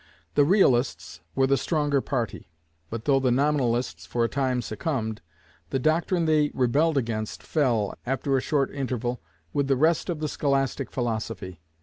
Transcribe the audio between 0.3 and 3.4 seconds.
The Realists were the stronger party, but though the